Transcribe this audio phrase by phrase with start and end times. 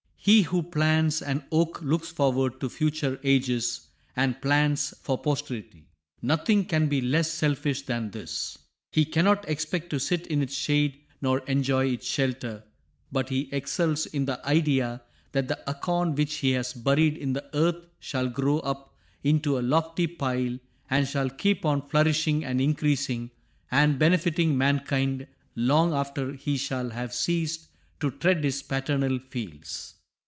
[0.23, 5.87] He who plants an oak looks forward to future ages, and plants for posterity.
[6.21, 8.55] Nothing can be less selfish than this.
[8.91, 12.63] He cannot expect to sit in its shade nor enjoy its shelter,
[13.11, 15.01] but he exults in the idea
[15.31, 18.93] that the acorn which he has buried in the earth shall grow up
[19.23, 23.31] into a lofty pile and shall keep on flourishing and increasing
[23.71, 25.25] and benefiting mankind
[25.55, 29.95] long after he shall have ceased to tread his paternal fields.